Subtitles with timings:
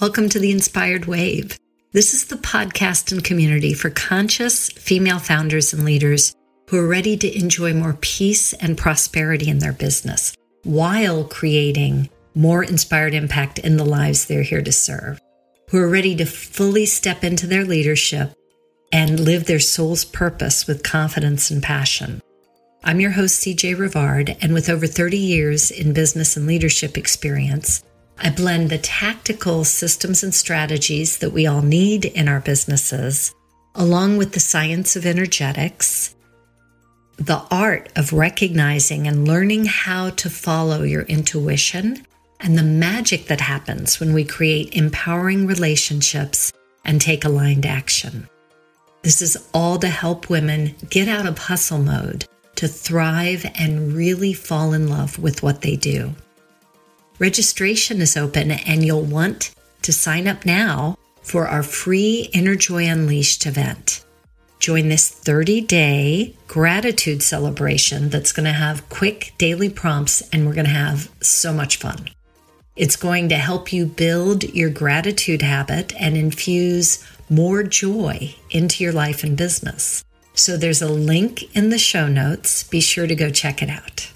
[0.00, 1.58] Welcome to the Inspired Wave.
[1.92, 6.34] This is the podcast and community for conscious female founders and leaders
[6.70, 12.64] who are ready to enjoy more peace and prosperity in their business while creating more
[12.64, 15.20] inspired impact in the lives they're here to serve,
[15.68, 18.32] who are ready to fully step into their leadership
[18.92, 22.22] and live their soul's purpose with confidence and passion.
[22.82, 27.84] I'm your host, CJ Rivard, and with over 30 years in business and leadership experience,
[28.22, 33.34] I blend the tactical systems and strategies that we all need in our businesses,
[33.74, 36.14] along with the science of energetics,
[37.16, 42.04] the art of recognizing and learning how to follow your intuition,
[42.40, 46.52] and the magic that happens when we create empowering relationships
[46.84, 48.28] and take aligned action.
[49.02, 52.26] This is all to help women get out of hustle mode
[52.56, 56.14] to thrive and really fall in love with what they do.
[57.20, 62.88] Registration is open, and you'll want to sign up now for our free Inner Joy
[62.88, 64.02] Unleashed event.
[64.58, 70.54] Join this 30 day gratitude celebration that's going to have quick daily prompts, and we're
[70.54, 72.08] going to have so much fun.
[72.74, 78.94] It's going to help you build your gratitude habit and infuse more joy into your
[78.94, 80.06] life and business.
[80.32, 82.62] So there's a link in the show notes.
[82.62, 84.10] Be sure to go check it out.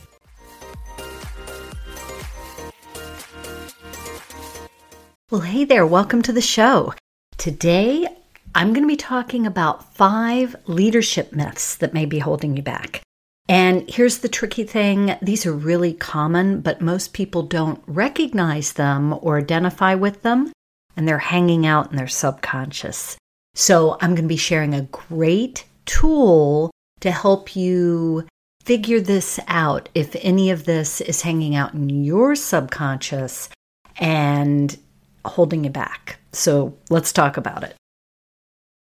[5.35, 6.95] Well, hey there, welcome to the show.
[7.39, 8.07] Today,
[8.55, 13.03] I'm going to be talking about five leadership myths that may be holding you back.
[13.49, 19.13] And here's the tricky thing these are really common, but most people don't recognize them
[19.23, 20.53] or identify with them,
[20.97, 23.17] and they're hanging out in their subconscious.
[23.57, 28.25] So, I'm going to be sharing a great tool to help you
[28.63, 33.49] figure this out if any of this is hanging out in your subconscious
[33.97, 34.79] and
[35.25, 36.19] holding you back.
[36.33, 37.75] So let's talk about it.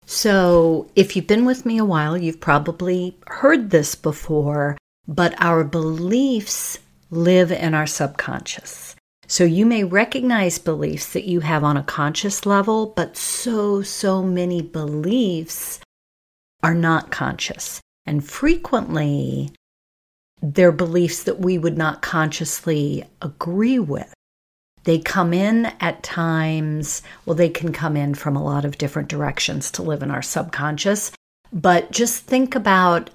[0.07, 5.63] So, if you've been with me a while, you've probably heard this before, but our
[5.63, 6.77] beliefs
[7.09, 8.95] live in our subconscious.
[9.25, 14.21] So, you may recognize beliefs that you have on a conscious level, but so, so
[14.21, 15.79] many beliefs
[16.61, 17.81] are not conscious.
[18.05, 19.51] And frequently,
[20.41, 24.14] they're beliefs that we would not consciously agree with.
[24.85, 29.09] They come in at times, well, they can come in from a lot of different
[29.09, 31.11] directions to live in our subconscious.
[31.51, 33.09] But just think about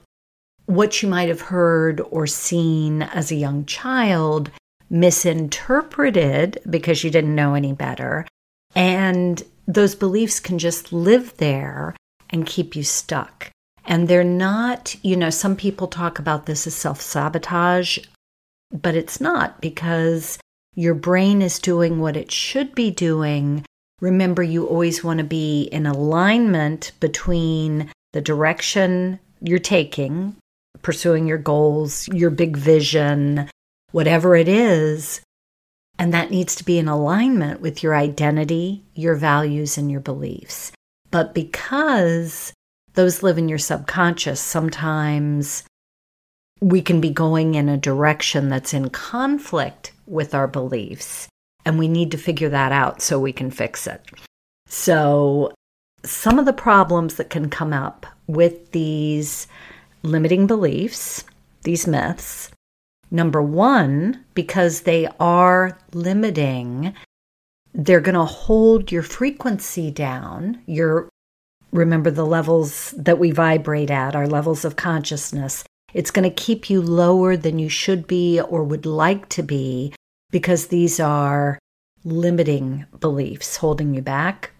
[0.67, 4.51] what you might have heard or seen as a young child,
[4.89, 8.27] misinterpreted because you didn't know any better.
[8.75, 11.95] And those beliefs can just live there
[12.31, 13.51] and keep you stuck.
[13.85, 17.99] And they're not, you know, some people talk about this as self sabotage,
[18.73, 20.39] but it's not because
[20.75, 23.65] your brain is doing what it should be doing.
[24.01, 30.37] Remember, you always want to be in alignment between the direction you're taking,
[30.83, 33.49] pursuing your goals, your big vision,
[33.93, 35.21] whatever it is.
[35.99, 40.73] And that needs to be in alignment with your identity, your values, and your beliefs.
[41.11, 42.53] But because
[42.95, 45.65] those live in your subconscious, sometimes
[46.61, 51.29] we can be going in a direction that's in conflict with our beliefs.
[51.65, 54.03] And we need to figure that out so we can fix it.
[54.67, 55.53] So,
[56.05, 59.47] some of the problems that can come up with these
[60.03, 61.25] limiting beliefs,
[61.63, 62.51] these myths,
[63.11, 66.95] number one, because they are limiting,
[67.75, 70.61] they're going to hold your frequency down.
[70.67, 71.09] Your
[71.73, 75.65] remember the levels that we vibrate at, our levels of consciousness.
[75.93, 79.93] It's going to keep you lower than you should be or would like to be
[80.31, 81.59] because these are
[82.05, 84.53] limiting beliefs holding you back.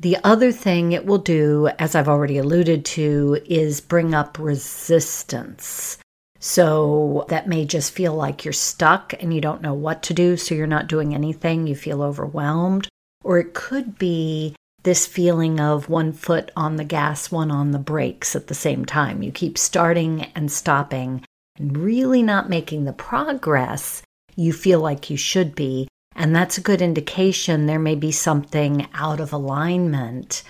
[0.00, 5.98] The other thing it will do, as I've already alluded to, is bring up resistance.
[6.38, 10.36] So that may just feel like you're stuck and you don't know what to do,
[10.36, 12.88] so you're not doing anything, you feel overwhelmed.
[13.24, 14.54] Or it could be
[14.84, 18.84] this feeling of one foot on the gas, one on the brakes at the same
[18.84, 19.24] time.
[19.24, 21.24] You keep starting and stopping
[21.58, 24.02] and really not making the progress
[24.38, 25.88] you feel like you should be.
[26.14, 30.44] And that's a good indication there may be something out of alignment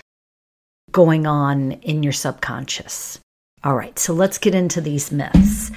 [0.91, 3.19] going on in your subconscious.
[3.63, 5.71] All right, so let's get into these myths.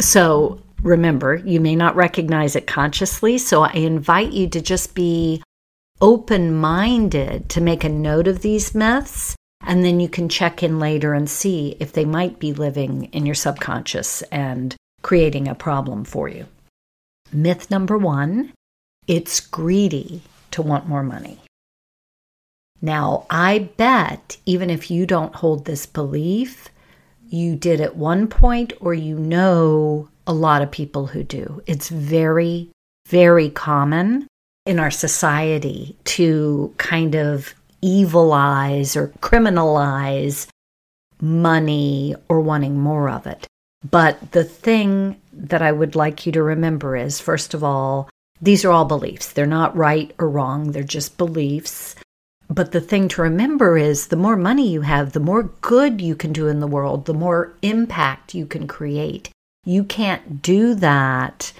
[0.00, 3.36] So remember, you may not recognize it consciously.
[3.36, 5.42] So I invite you to just be
[6.00, 9.34] open minded to make a note of these myths.
[9.62, 13.26] And then you can check in later and see if they might be living in
[13.26, 16.46] your subconscious and creating a problem for you.
[17.36, 18.54] Myth number one
[19.06, 20.22] it's greedy
[20.52, 21.38] to want more money.
[22.80, 26.70] Now, I bet even if you don't hold this belief,
[27.28, 31.62] you did at one point or you know a lot of people who do.
[31.66, 32.70] It's very,
[33.06, 34.26] very common
[34.64, 37.54] in our society to kind of
[37.84, 40.48] evilize or criminalize
[41.20, 43.46] money or wanting more of it.
[43.88, 48.08] But the thing that I would like you to remember is first of all,
[48.40, 49.32] these are all beliefs.
[49.32, 51.94] They're not right or wrong, they're just beliefs.
[52.48, 56.14] But the thing to remember is the more money you have, the more good you
[56.14, 59.30] can do in the world, the more impact you can create.
[59.64, 61.52] You can't do that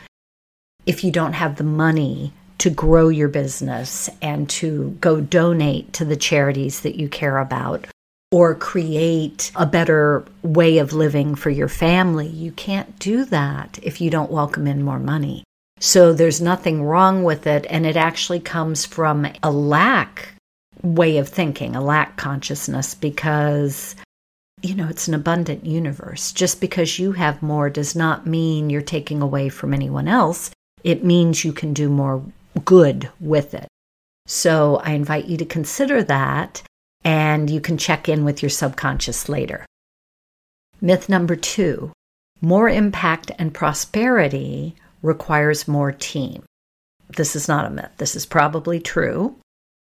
[0.87, 6.05] if you don't have the money to grow your business and to go donate to
[6.05, 7.87] the charities that you care about
[8.33, 12.27] or create a better way of living for your family.
[12.27, 15.45] You can't do that if you don't welcome in more money.
[15.79, 17.67] So there's nothing wrong with it.
[17.69, 20.35] And it actually comes from a lack
[20.83, 23.95] way of thinking, a lack consciousness, because,
[24.63, 26.33] you know, it's an abundant universe.
[26.33, 30.51] Just because you have more does not mean you're taking away from anyone else.
[30.83, 32.23] It means you can do more
[32.65, 33.69] good with it.
[34.27, 36.63] So I invite you to consider that
[37.07, 39.65] and you can check in with your subconscious later.
[40.81, 41.93] Myth number two
[42.43, 46.43] more impact and prosperity requires more team.
[47.09, 47.93] This is not a myth.
[47.97, 49.37] This is probably true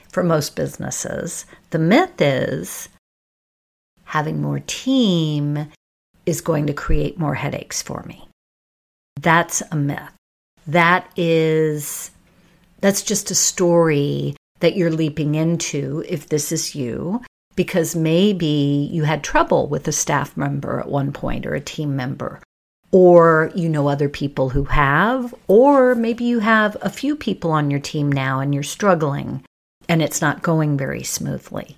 [0.09, 1.45] for most businesses.
[1.71, 2.89] The myth is
[4.05, 5.71] having more team
[6.25, 8.27] is going to create more headaches for me.
[9.21, 10.11] That's a myth.
[10.67, 12.11] That is
[12.81, 17.23] that's just a story that you're leaping into if this is you,
[17.57, 21.97] because maybe you had trouble with a staff member at one point or a team
[21.97, 22.41] member,
[22.93, 27.71] or you know other people who have, or maybe you have a few people on
[27.71, 29.45] your team now and you're struggling
[29.89, 31.77] and it's not going very smoothly.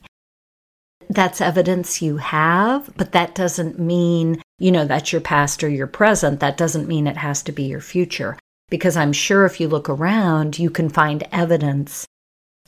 [1.09, 5.87] That's evidence you have, but that doesn't mean, you know, that's your past or your
[5.87, 6.41] present.
[6.41, 8.39] That doesn't mean it has to be your future
[8.69, 12.07] because I'm sure if you look around, you can find evidence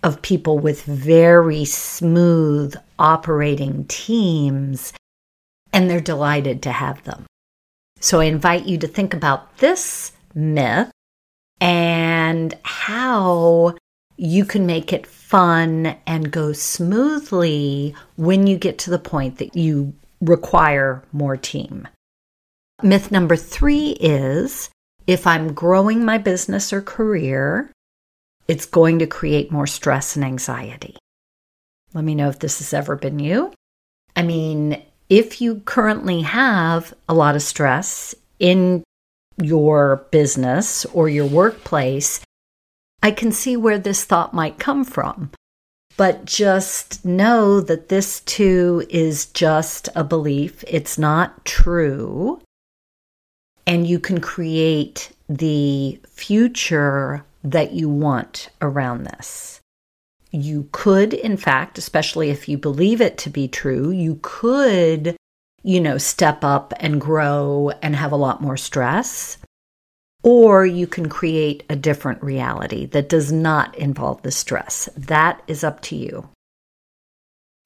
[0.02, 4.93] of people with very smooth operating teams,
[5.73, 7.25] and they're delighted to have them.
[8.00, 10.91] So I invite you to think about this myth
[11.61, 13.75] and how
[14.17, 19.56] you can make it fun and go smoothly when you get to the point that
[19.56, 21.88] you require more team.
[22.82, 24.69] Myth number three is
[25.06, 27.70] if I'm growing my business or career,
[28.49, 30.96] it's going to create more stress and anxiety.
[31.93, 33.52] Let me know if this has ever been you.
[34.17, 38.82] I mean, if you currently have a lot of stress in
[39.41, 42.20] your business or your workplace,
[43.02, 45.31] I can see where this thought might come from.
[45.96, 50.64] But just know that this too is just a belief.
[50.67, 52.41] It's not true
[53.67, 59.61] and you can create the future that you want around this.
[60.31, 65.17] You could, in fact, especially if you believe it to be true, you could,
[65.62, 69.38] you know, step up and grow and have a lot more stress.
[70.25, 74.89] Or you can create a different reality that does not involve the stress.
[74.96, 76.31] That is up to you.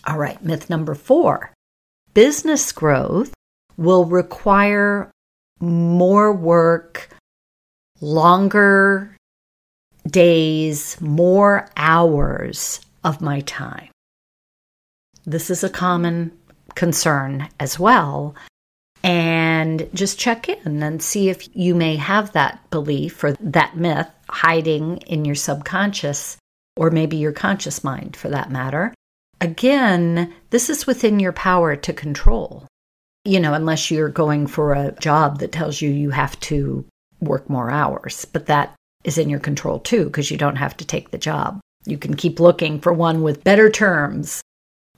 [0.07, 1.53] All right, myth number four
[2.15, 3.33] business growth
[3.77, 5.11] will require
[5.61, 7.09] more work,
[8.01, 9.17] longer
[10.11, 13.89] days, more hours of my time.
[15.25, 16.33] This is a common
[16.75, 18.35] concern as well.
[19.03, 24.09] And just check in and see if you may have that belief or that myth
[24.29, 26.37] hiding in your subconscious
[26.77, 28.93] or maybe your conscious mind for that matter.
[29.41, 32.67] Again, this is within your power to control
[33.29, 36.85] you know, unless you're going for a job that tells you you have to
[37.21, 38.25] work more hours.
[38.25, 38.75] But that
[39.09, 41.59] is in your control too, because you don't have to take the job.
[41.85, 44.41] You can keep looking for one with better terms.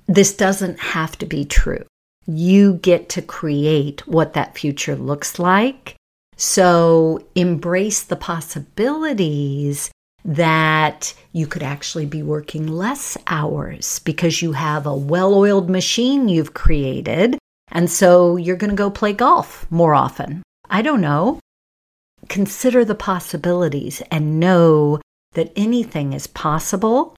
[0.06, 1.84] This doesn't have to be true.
[2.26, 5.94] You get to create what that future looks like.
[6.36, 9.90] So embrace the possibilities
[10.24, 16.28] that you could actually be working less hours because you have a well oiled machine
[16.28, 17.38] you've created
[17.72, 20.42] and so you're going to go play golf more often.
[20.68, 21.38] I don't know.
[22.28, 25.00] Consider the possibilities and know
[25.32, 27.16] that anything is possible,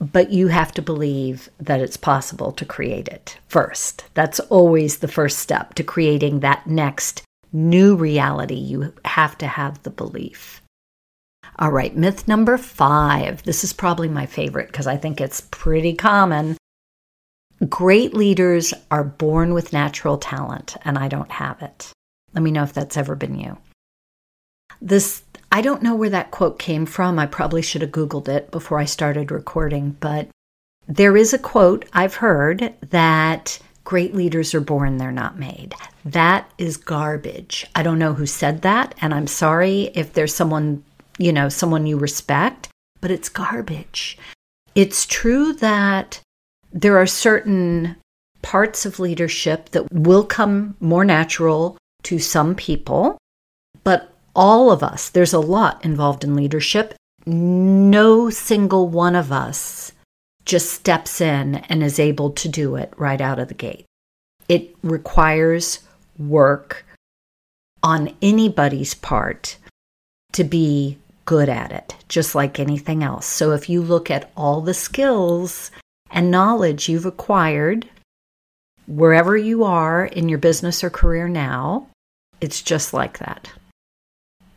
[0.00, 4.04] but you have to believe that it's possible to create it first.
[4.14, 8.56] That's always the first step to creating that next new reality.
[8.56, 10.60] You have to have the belief.
[11.58, 13.44] All right, myth number five.
[13.44, 16.56] This is probably my favorite because I think it's pretty common.
[17.68, 21.92] Great leaders are born with natural talent, and I don't have it.
[22.32, 23.56] Let me know if that's ever been you.
[24.80, 27.18] This I don't know where that quote came from.
[27.18, 30.28] I probably should have Googled it before I started recording, but
[30.88, 35.74] there is a quote I've heard that great leaders are born, they're not made.
[36.04, 37.66] That is garbage.
[37.74, 40.82] I don't know who said that, and I'm sorry if there's someone,
[41.18, 42.68] you know, someone you respect,
[43.00, 44.18] but it's garbage.
[44.74, 46.20] It's true that
[46.72, 47.96] there are certain
[48.42, 53.16] parts of leadership that will come more natural to some people,
[53.84, 56.94] but all of us, there's a lot involved in leadership.
[57.26, 59.92] No single one of us
[60.44, 63.86] just steps in and is able to do it right out of the gate.
[64.48, 65.80] It requires
[66.18, 66.84] work
[67.82, 69.56] on anybody's part
[70.32, 73.26] to be good at it, just like anything else.
[73.26, 75.70] So if you look at all the skills
[76.10, 77.88] and knowledge you've acquired
[78.86, 81.88] wherever you are in your business or career now,
[82.40, 83.50] it's just like that.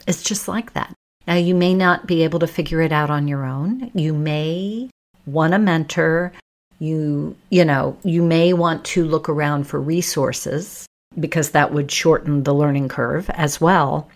[0.07, 0.93] It's just like that.
[1.27, 3.91] Now, you may not be able to figure it out on your own.
[3.93, 4.89] You may
[5.25, 6.31] want a mentor.
[6.79, 10.85] You, you know, you may want to look around for resources
[11.19, 14.09] because that would shorten the learning curve as well.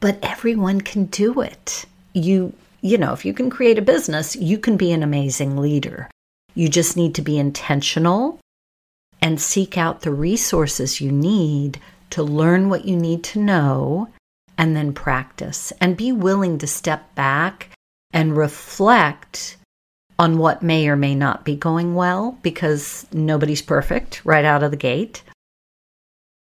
[0.00, 1.86] But everyone can do it.
[2.12, 2.52] You,
[2.82, 6.10] you know, if you can create a business, you can be an amazing leader.
[6.54, 8.40] You just need to be intentional
[9.22, 11.80] and seek out the resources you need
[12.10, 14.08] to learn what you need to know
[14.60, 17.70] and then practice and be willing to step back
[18.12, 19.56] and reflect
[20.18, 24.70] on what may or may not be going well because nobody's perfect right out of
[24.70, 25.22] the gate.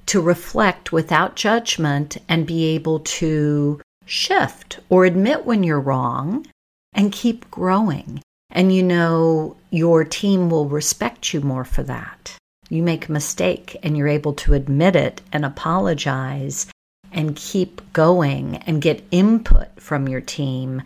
[0.06, 6.46] To reflect without judgment and be able to shift or admit when you're wrong
[6.94, 8.22] and keep growing.
[8.48, 12.34] And you know, your team will respect you more for that.
[12.70, 16.66] You make a mistake and you're able to admit it and apologize
[17.12, 20.82] and keep going and get input from your team.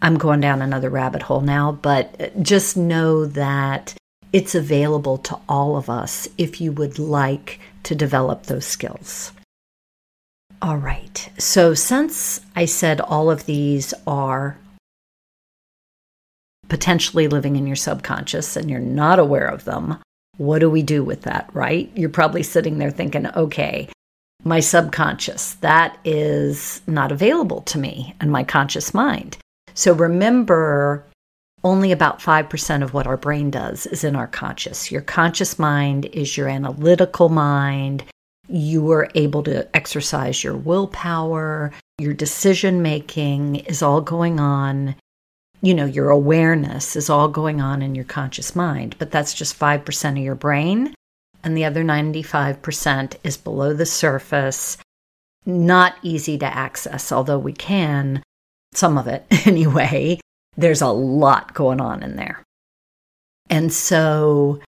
[0.00, 3.94] I'm going down another rabbit hole now, but just know that
[4.32, 9.32] it's available to all of us if you would like to develop those skills.
[10.60, 14.58] All right, so since I said all of these are
[16.68, 19.98] potentially living in your subconscious and you're not aware of them,
[20.36, 21.90] what do we do with that, right?
[21.94, 23.88] You're probably sitting there thinking, okay,
[24.44, 25.54] my subconscious.
[25.54, 29.36] That is not available to me and my conscious mind.
[29.74, 31.04] So remember,
[31.64, 34.92] only about 5% of what our brain does is in our conscious.
[34.92, 38.04] Your conscious mind is your analytical mind.
[38.48, 41.72] You are able to exercise your willpower.
[41.98, 44.94] Your decision making is all going on.
[45.60, 49.58] You know, your awareness is all going on in your conscious mind, but that's just
[49.58, 50.94] 5% of your brain
[51.44, 54.76] and the other 95% is below the surface,
[55.46, 58.22] not easy to access, although we can,
[58.74, 60.20] some of it anyway.
[60.56, 62.42] There's a lot going on in there.
[63.48, 64.60] And so,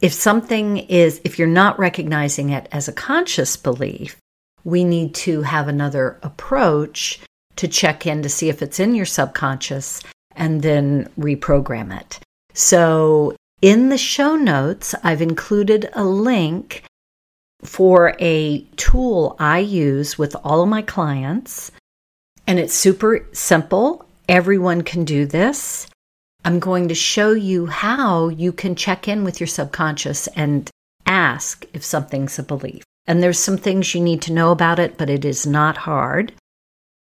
[0.00, 4.16] if something is, if you're not recognizing it as a conscious belief,
[4.64, 7.20] we need to have another approach
[7.56, 10.02] to check in to see if it's in your subconscious
[10.36, 12.20] and then reprogram it.
[12.54, 16.84] So, in the show notes, I've included a link
[17.62, 21.70] for a tool I use with all of my clients,
[22.46, 24.06] and it's super simple.
[24.28, 25.86] Everyone can do this.
[26.44, 30.70] I'm going to show you how you can check in with your subconscious and
[31.04, 32.82] ask if something's a belief.
[33.06, 36.32] And there's some things you need to know about it, but it is not hard.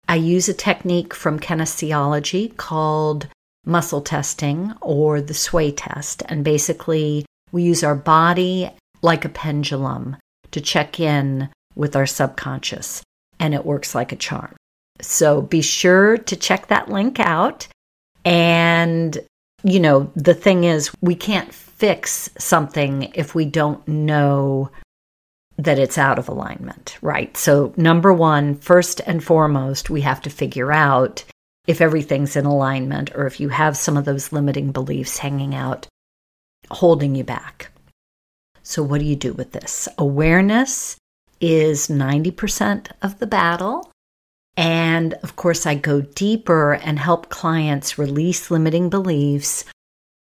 [0.09, 3.29] I use a technique from kinesiology called
[3.65, 6.23] muscle testing or the sway test.
[6.29, 8.71] And basically, we use our body
[9.03, 10.17] like a pendulum
[10.51, 13.03] to check in with our subconscious,
[13.39, 14.55] and it works like a charm.
[15.01, 17.69] So be sure to check that link out.
[18.25, 19.19] And,
[19.63, 24.71] you know, the thing is, we can't fix something if we don't know
[25.57, 27.35] that it's out of alignment, right?
[27.37, 31.25] So, number one, first and foremost, we have to figure out
[31.67, 35.87] if everything's in alignment or if you have some of those limiting beliefs hanging out,
[36.71, 37.71] holding you back.
[38.63, 39.89] So, what do you do with this?
[39.99, 40.97] Awareness
[41.41, 43.91] is 90% of the battle.
[44.57, 49.65] And of course, I go deeper and help clients release limiting beliefs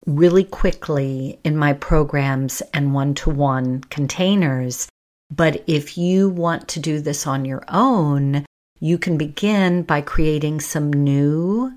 [0.05, 4.87] really quickly in my programs and one to one containers.
[5.33, 8.45] But if you want to do this on your own,
[8.79, 11.73] you can begin by creating some new,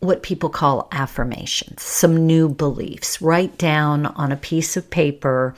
[0.00, 3.20] what people call affirmations, some new beliefs.
[3.20, 5.54] Write down on a piece of paper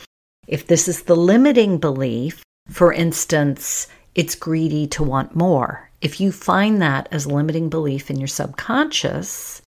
[0.47, 5.91] if this is the limiting belief, for instance, it's greedy to want more.
[6.01, 9.63] If you find that as limiting belief in your subconscious,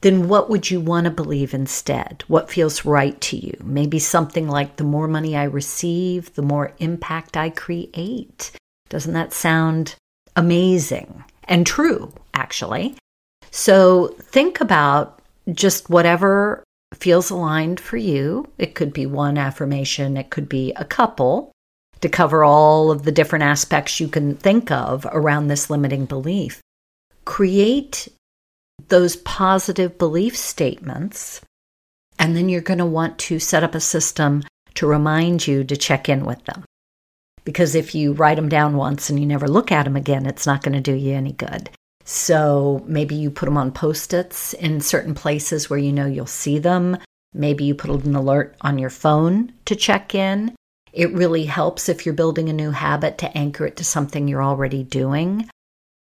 [0.00, 2.24] then what would you want to believe instead?
[2.28, 3.54] What feels right to you?
[3.62, 8.52] Maybe something like the more money I receive, the more impact I create.
[8.88, 9.94] Doesn't that sound
[10.38, 12.96] amazing and true, actually?
[13.50, 15.20] So think about
[15.52, 16.62] just whatever
[16.94, 18.46] feels aligned for you.
[18.56, 21.52] It could be one affirmation, it could be a couple
[22.00, 26.60] to cover all of the different aspects you can think of around this limiting belief.
[27.24, 28.08] Create
[28.88, 31.40] those positive belief statements,
[32.18, 35.76] and then you're going to want to set up a system to remind you to
[35.76, 36.64] check in with them.
[37.48, 40.46] Because if you write them down once and you never look at them again, it's
[40.46, 41.70] not going to do you any good.
[42.04, 46.26] So maybe you put them on post its in certain places where you know you'll
[46.26, 46.98] see them.
[47.32, 50.54] Maybe you put an alert on your phone to check in.
[50.92, 54.44] It really helps if you're building a new habit to anchor it to something you're
[54.44, 55.48] already doing.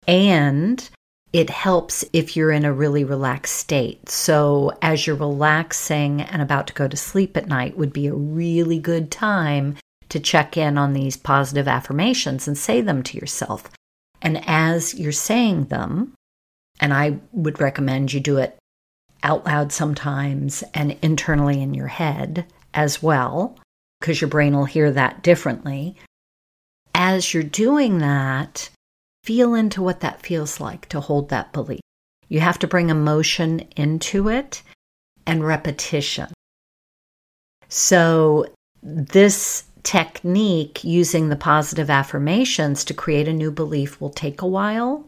[0.06, 0.86] And
[1.32, 4.10] it helps if you're in a really relaxed state.
[4.10, 8.14] So, as you're relaxing and about to go to sleep at night, would be a
[8.14, 9.78] really good time
[10.12, 13.70] to check in on these positive affirmations and say them to yourself.
[14.20, 16.12] And as you're saying them,
[16.78, 18.58] and I would recommend you do it
[19.22, 23.58] out loud sometimes and internally in your head as well,
[24.00, 25.96] because your brain will hear that differently.
[26.94, 28.68] As you're doing that,
[29.24, 31.80] feel into what that feels like to hold that belief.
[32.28, 34.62] You have to bring emotion into it
[35.26, 36.28] and repetition.
[37.70, 38.44] So,
[38.82, 45.06] this technique using the positive affirmations to create a new belief will take a while,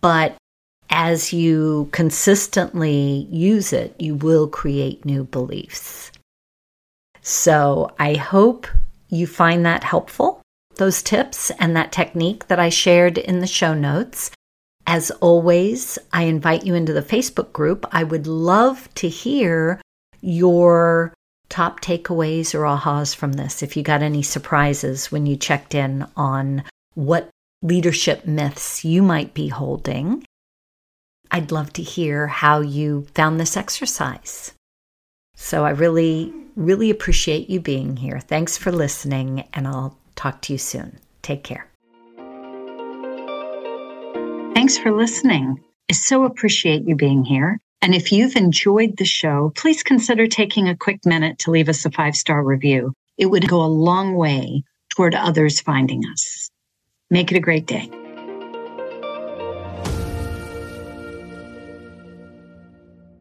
[0.00, 0.36] but
[0.90, 6.10] as you consistently use it, you will create new beliefs.
[7.20, 8.66] So, I hope
[9.08, 10.42] you find that helpful
[10.78, 14.30] those tips and that technique that I shared in the show notes.
[14.86, 17.84] As always, I invite you into the Facebook group.
[17.92, 19.80] I would love to hear
[20.22, 21.12] your
[21.48, 23.62] top takeaways or ahas from this.
[23.62, 26.62] If you got any surprises when you checked in on
[26.94, 27.30] what
[27.62, 30.24] leadership myths you might be holding,
[31.30, 34.52] I'd love to hear how you found this exercise.
[35.36, 38.18] So I really, really appreciate you being here.
[38.18, 40.98] Thanks for listening, and I'll Talk to you soon.
[41.22, 41.68] Take care.
[44.52, 45.62] Thanks for listening.
[45.88, 47.60] I so appreciate you being here.
[47.80, 51.84] And if you've enjoyed the show, please consider taking a quick minute to leave us
[51.84, 52.92] a five star review.
[53.16, 56.50] It would go a long way toward others finding us.
[57.10, 57.90] Make it a great day.